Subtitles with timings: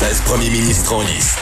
[0.00, 1.36] 16 premiers ministres en lice.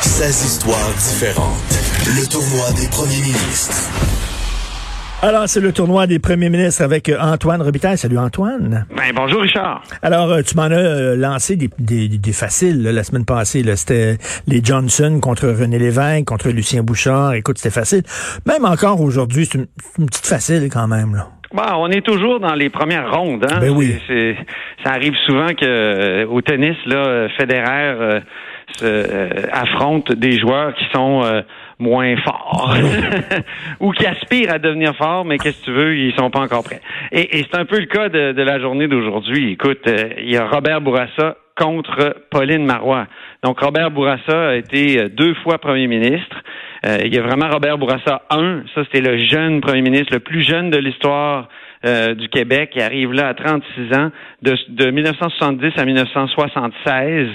[0.00, 1.58] 16 histoires différentes.
[2.06, 3.90] Le tournoi des premiers ministres.
[5.22, 7.98] Alors, c'est le tournoi des premiers ministres avec euh, Antoine Robitaille.
[7.98, 8.86] Salut Antoine.
[8.96, 9.82] Ben, bonjour Richard.
[10.02, 13.64] Alors, euh, tu m'en as euh, lancé des, des, des faciles là, la semaine passée.
[13.74, 17.34] C'était les Johnson contre René Lévesque, contre Lucien Bouchard.
[17.34, 18.04] Écoute, c'était facile.
[18.46, 19.66] Même encore aujourd'hui, c'est une,
[19.98, 21.16] une, petite facile quand même.
[21.16, 21.28] Là.
[21.52, 23.46] Bon, on est toujours dans les premières rondes.
[23.50, 23.58] Hein?
[23.60, 23.94] Ben oui.
[24.06, 24.36] C'est,
[24.84, 28.20] ça arrive souvent que au tennis, là, Federer
[28.76, 31.22] se, affronte des joueurs qui sont
[31.78, 32.74] moins forts
[33.80, 36.64] ou qui aspirent à devenir forts, mais qu'est-ce que tu veux, ils sont pas encore
[36.64, 36.80] prêts.
[37.12, 39.52] Et, et c'est un peu le cas de, de la journée d'aujourd'hui.
[39.52, 43.06] Écoute, euh, il y a Robert Bourassa contre Pauline Marois.
[43.42, 46.36] Donc Robert Bourassa a été deux fois premier ministre.
[46.84, 50.20] Euh, il y a vraiment Robert Bourassa 1, ça c'était le jeune premier ministre, le
[50.20, 51.48] plus jeune de l'histoire
[51.86, 52.72] euh, du Québec.
[52.74, 54.10] Il arrive là à 36 ans,
[54.42, 57.28] de, de 1970 à 1976.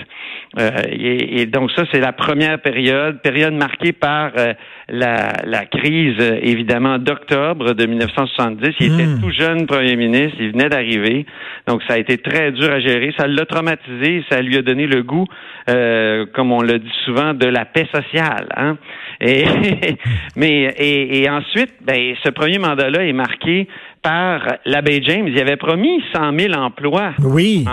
[0.59, 4.53] Euh, et, et, donc ça, c'est la première période, période marquée par euh,
[4.89, 8.75] la, la, crise, évidemment, d'octobre de 1970.
[8.81, 11.25] Il était tout jeune premier ministre, il venait d'arriver.
[11.67, 13.13] Donc ça a été très dur à gérer.
[13.17, 15.27] Ça l'a traumatisé, ça lui a donné le goût,
[15.65, 18.49] comme on le dit souvent, de la paix sociale.
[18.57, 18.77] Hein?
[19.21, 19.45] Et,
[20.35, 23.69] mais et, et ensuite, ben, ce premier mandat-là est marqué
[24.01, 25.27] par l'abbé James.
[25.27, 27.13] Il avait promis 100 000 emplois.
[27.19, 27.65] Oui.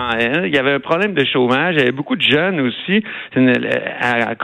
[0.44, 1.74] Il y avait un problème de chômage.
[1.74, 3.02] Il y avait beaucoup de jeunes aussi.
[3.36, 4.34] Euh,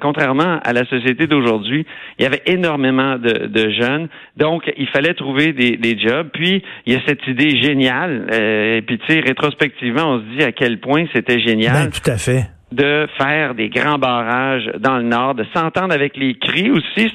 [0.00, 1.86] contrairement à la société d'aujourd'hui,
[2.18, 4.08] il y avait énormément de, de, jeunes.
[4.36, 6.28] Donc, il fallait trouver des, des, jobs.
[6.32, 8.26] Puis, il y a cette idée géniale.
[8.32, 11.72] Euh, et puis, tu sais, rétrospectivement, on se dit à quel point c'était génial.
[11.72, 16.16] Ben, tout à fait de faire des grands barrages dans le nord, de s'entendre avec
[16.16, 17.12] les cris aussi.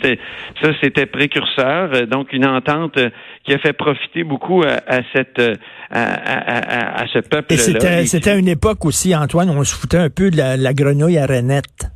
[0.61, 2.07] Ça, c'était précurseur.
[2.07, 2.97] Donc, une entente
[3.43, 5.41] qui a fait profiter beaucoup à, à cette
[5.91, 7.57] à, à, à, ce peuple-là.
[7.57, 10.73] C'était, c'était une époque aussi, Antoine, où on se foutait un peu de la, la
[10.73, 11.89] grenouille à Renette.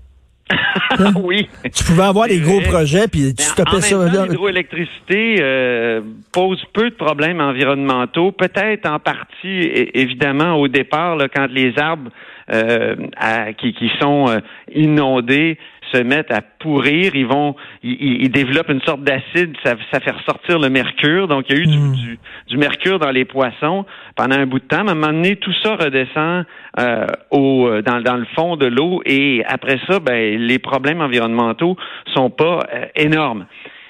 [1.23, 1.47] oui.
[1.63, 4.25] Tu pouvais avoir des gros projets puis tu stoppais ça là.
[4.25, 6.01] L'hydroélectricité euh,
[6.31, 12.09] pose peu de problèmes environnementaux, peut-être en partie évidemment au départ là, quand les arbres
[12.51, 14.39] euh, à, qui, qui, sont euh,
[14.73, 15.59] inondés
[15.91, 20.11] se mettent à pourrir, ils vont, ils, ils développent une sorte d'acide, ça, ça, fait
[20.11, 21.27] ressortir le mercure.
[21.27, 21.93] Donc il y a eu du, Hmm.
[21.93, 23.85] du, du, mercure dans les poissons
[24.15, 24.83] pendant un bout de temps.
[24.83, 26.45] Mais à un moment donné, tout ça redescend
[26.79, 31.77] euh, au, dans, dans le fond de l'eau et après ça, ben, les problèmes environnementaux
[32.13, 33.45] sont pas euh, énormes.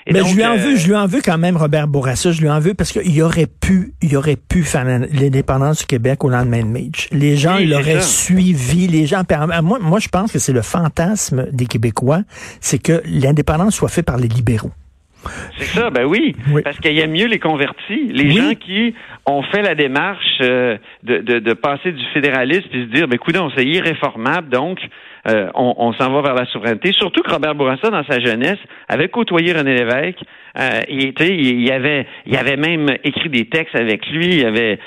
[0.07, 2.31] Et Mais donc, je lui en veux, je lui en veux quand même Robert Bourassa,
[2.31, 6.23] je lui en veux parce qu'il aurait pu, il aurait pu faire l'indépendance du Québec
[6.23, 7.09] au lendemain de Mitch.
[7.11, 9.23] Les gens oui, l'auraient suivi, les gens.
[9.61, 12.21] Moi, moi, je pense que c'est le fantasme des Québécois,
[12.61, 14.71] c'est que l'indépendance soit faite par les libéraux.
[15.57, 16.61] C'est ça, ben oui, oui.
[16.61, 18.37] parce qu'il y a mieux les convertis, les oui.
[18.37, 22.89] gens qui ont fait la démarche euh, de, de, de, passer du fédéralisme et se
[22.89, 24.79] dire, ben écoute, c'est irréformable, donc
[25.27, 26.93] euh, on, on s'en va vers la souveraineté.
[26.93, 30.19] Surtout que Robert Bourassa, dans sa jeunesse, avait côtoyé René Lévesque.
[30.57, 34.39] Euh, il, il, il, avait, il avait même écrit des textes avec lui.
[34.39, 34.79] Il avait,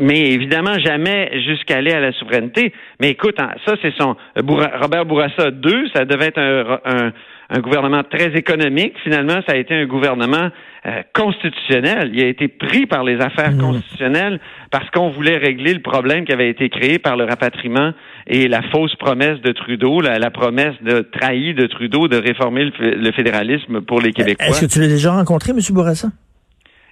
[0.00, 2.72] mais évidemment jamais jusqu'à aller à la souveraineté.
[3.00, 7.12] Mais écoute, ça c'est son Robert Bourassa 2, ça devait être un, un
[7.52, 8.94] un gouvernement très économique.
[9.02, 10.48] Finalement, ça a été un gouvernement
[10.86, 12.10] euh, constitutionnel.
[12.14, 13.60] Il a été pris par les affaires mmh.
[13.60, 14.40] constitutionnelles
[14.70, 17.92] parce qu'on voulait régler le problème qui avait été créé par le rapatriement
[18.26, 22.64] et la fausse promesse de Trudeau, la, la promesse de trahie de Trudeau de réformer
[22.64, 24.46] le, le fédéralisme pour les Québécois.
[24.46, 25.58] Est-ce que tu l'as déjà rencontré, M.
[25.70, 26.08] Bourassa?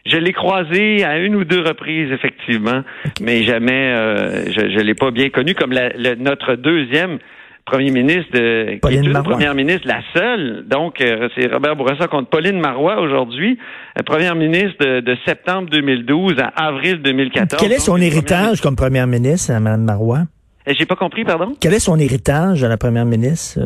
[0.07, 3.23] Je l'ai croisé à une ou deux reprises, effectivement, okay.
[3.23, 7.19] mais jamais, euh, je ne l'ai pas bien connu comme la, le, notre deuxième
[7.67, 9.33] premier ministre de Pauline qui est Marois.
[9.33, 10.65] première ministre, la seule.
[10.67, 13.59] Donc, euh, c'est Robert Bourassa contre Pauline Marois aujourd'hui,
[14.07, 17.61] première ministre de, de, septembre 2012 à avril 2014.
[17.61, 20.23] Quel est son héritage comme première ministre, Mme Marois?
[20.67, 21.55] J'ai pas compris, pardon?
[21.59, 23.59] Quel est son héritage à la première ministre?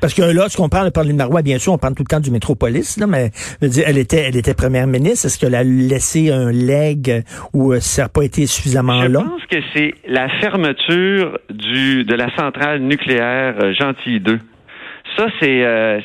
[0.00, 2.20] Parce que là, lorsqu'on parle de Pauline Marois, bien sûr, on parle tout le temps
[2.20, 3.30] du métropolis, là, mais
[3.60, 5.26] je veux dire, elle était, elle était première ministre.
[5.26, 9.20] Est-ce qu'elle a laissé un leg ou ça n'a pas été suffisamment je long?
[9.20, 14.38] Je pense que c'est la fermeture du, de la centrale nucléaire euh, Gentil 2.
[15.16, 16.00] Ça, c'est, euh,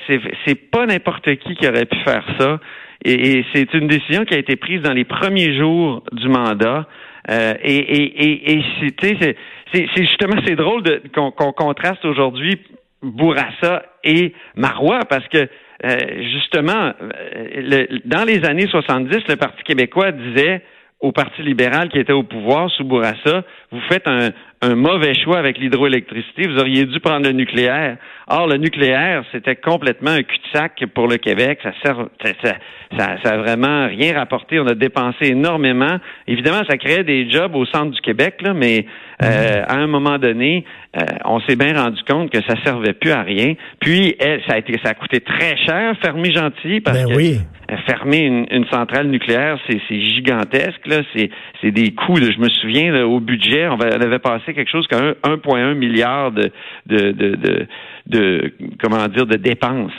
[0.45, 2.59] c'est, pas n'importe qui qui aurait pu faire ça.
[3.03, 6.87] Et, et c'est une décision qui a été prise dans les premiers jours du mandat.
[7.29, 9.35] Euh, et et, et, et c'est,
[9.73, 10.83] c'est, justement c'est drôle
[11.13, 12.59] qu'on, contraste aujourd'hui
[13.01, 15.37] Bourassa et Marois parce que
[15.83, 15.97] euh,
[16.33, 20.61] justement le, dans les années 70 le Parti québécois disait
[20.99, 24.29] au Parti libéral qui était au pouvoir sous Bourassa, vous faites un,
[24.63, 27.97] un mauvais choix avec l'hydroélectricité, vous auriez dû prendre le nucléaire.
[28.27, 31.59] Or, le nucléaire, c'était complètement un cul-de-sac pour le Québec.
[31.63, 32.53] Ça sert, ça,
[32.97, 34.59] ça, ça a vraiment rien rapporté.
[34.59, 35.97] On a dépensé énormément.
[36.27, 38.85] Évidemment, ça créait des jobs au centre du Québec, là, mais
[39.23, 40.63] euh, à un moment donné,
[40.95, 43.55] euh, on s'est bien rendu compte que ça servait plus à rien.
[43.79, 47.15] Puis, elle, ça a été, ça a coûté très cher, fermer Gentilly, parce Ben que
[47.15, 47.39] oui.
[47.87, 50.85] fermer une, une centrale nucléaire, c'est gigantesque.
[50.85, 51.29] Là, c'est
[51.61, 52.17] c'est des coûts.
[52.17, 52.27] là.
[52.33, 55.33] je me souviens là, au budget, on, va- on avait passé quelque chose comme un-
[55.35, 56.51] 1,1 milliard de
[56.87, 57.67] de, de de
[58.07, 59.93] de comment dire de dépenses.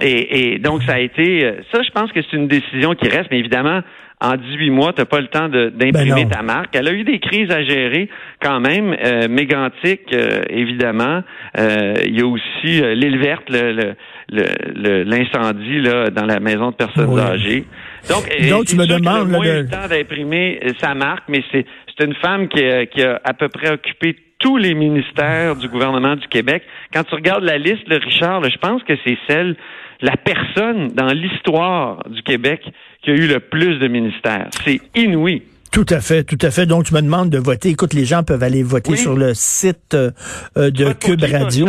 [0.00, 1.82] Et, et donc ça a été ça.
[1.82, 3.80] Je pense que c'est une décision qui reste, mais évidemment.
[4.22, 6.76] En 18 mois, tu n'as pas le temps d'imprimer Ben ta marque.
[6.76, 8.10] Elle a eu des crises à gérer
[8.42, 8.94] quand même.
[9.02, 11.22] Euh, mégantique, euh, évidemment.
[11.58, 13.94] Euh, il y a aussi euh, l'île verte, le- le-
[14.28, 14.44] le-
[14.76, 15.80] le- l'incendie
[16.14, 17.18] dans la maison de personnes Oui.
[17.22, 17.64] âgées.
[18.10, 21.64] Donc, Donc, tu me demandes, moins de- eu le temps d'imprimer sa marque, mais c'est
[22.00, 25.68] c'est une femme qui a, qui a à peu près occupé tous les ministères du
[25.68, 26.62] gouvernement du Québec.
[26.94, 29.54] Quand tu regardes la liste, le Richard, là, je pense que c'est celle,
[30.00, 32.62] la personne dans l'histoire du Québec
[33.02, 34.48] qui a eu le plus de ministères.
[34.64, 35.42] C'est inouï.
[35.72, 36.64] Tout à fait, tout à fait.
[36.66, 37.68] Donc, tu me demandes de voter.
[37.68, 38.98] Écoute, les gens peuvent aller voter Oui.
[38.98, 40.10] sur le site euh,
[40.56, 41.68] euh, de Cube Radio.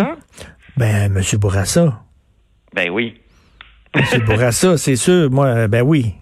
[0.78, 2.02] Ben, Monsieur Bourassa.
[2.74, 3.16] Ben oui.
[3.94, 5.30] Monsieur Bourassa, c'est sûr.
[5.30, 6.14] Moi, euh, ben oui.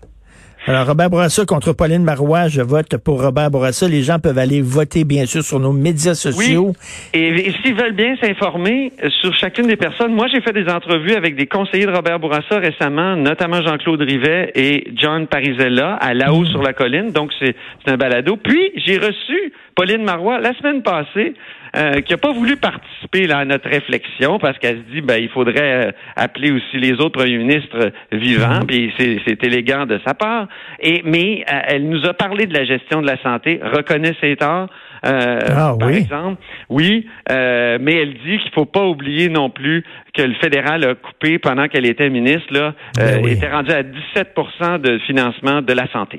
[0.68, 3.88] Alors, Robert Bourassa contre Pauline Marois, je vote pour Robert Bourassa.
[3.88, 6.74] Les gens peuvent aller voter, bien sûr, sur nos médias sociaux.
[7.14, 10.70] Et, et s'ils veulent bien s'informer euh, sur chacune des personnes, moi j'ai fait des
[10.70, 16.14] entrevues avec des conseillers de Robert Bourassa récemment, notamment Jean-Claude Rivet et John Parisella à
[16.14, 17.12] La Haut sur la colline.
[17.12, 18.36] Donc c'est c'est un balado.
[18.36, 21.34] Puis j'ai reçu Pauline Marois la semaine passée.
[21.76, 25.18] Euh, qui n'a pas voulu participer là, à notre réflexion parce qu'elle se dit ben
[25.22, 30.00] il faudrait euh, appeler aussi les autres premiers ministres vivants puis c'est c'est élégant de
[30.06, 30.48] sa part
[30.80, 34.36] et mais euh, elle nous a parlé de la gestion de la santé reconnaît ses
[34.36, 34.68] torts
[35.06, 35.98] euh, Ah, par oui?
[35.98, 39.84] exemple oui euh, mais elle dit qu'il faut pas oublier non plus
[40.14, 43.32] que le fédéral a coupé pendant qu'elle était ministre là Ben euh, oui.
[43.34, 46.18] était rendu à 17% de financement de la santé